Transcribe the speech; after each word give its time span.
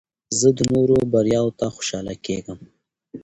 زه 0.39 0.47
د 0.57 0.59
نورو 0.73 0.95
بریاوو 1.11 1.55
ته 1.59 1.65
خوشحاله 1.75 2.15
کېږم. 2.25 2.59